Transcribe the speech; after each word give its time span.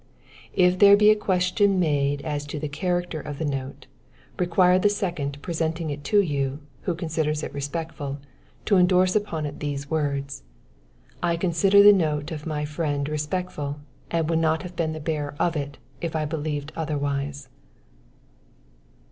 If 0.55 0.79
there 0.79 0.97
be 0.97 1.11
a 1.11 1.15
question 1.15 1.79
made 1.79 2.23
as 2.23 2.47
to 2.47 2.57
the 2.59 2.67
character 2.67 3.21
of 3.21 3.37
the 3.37 3.45
note, 3.45 3.85
require 4.39 4.79
the 4.79 4.89
second 4.89 5.39
presenting 5.43 5.91
it 5.91 6.03
to 6.05 6.21
you, 6.23 6.57
who 6.89 6.95
considers 6.95 7.43
it 7.43 7.53
respectful, 7.53 8.17
to 8.65 8.77
endorse 8.77 9.15
upon 9.15 9.45
it 9.45 9.59
these 9.59 9.91
words: 9.91 10.41
"I 11.21 11.37
consider 11.37 11.83
the 11.83 11.93
note 11.93 12.31
of 12.31 12.47
my 12.47 12.65
friend 12.65 13.07
respectful, 13.07 13.79
and 14.09 14.27
would 14.27 14.39
not 14.39 14.63
have 14.63 14.75
been 14.75 14.93
the 14.93 14.99
bearer 14.99 15.35
of 15.39 15.55
it, 15.55 15.77
if 16.01 16.15
I 16.15 16.25
believed 16.25 16.71
otherwise." 16.75 17.47